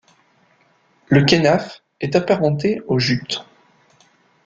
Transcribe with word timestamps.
Le 1.09 1.21
kénaf 1.25 1.83
est 1.99 2.15
apparenté 2.15 2.81
au 2.87 2.97
jute. 2.97 3.45